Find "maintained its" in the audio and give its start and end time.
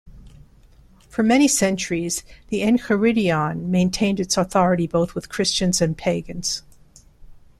3.67-4.35